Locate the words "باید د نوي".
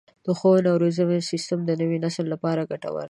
1.63-1.97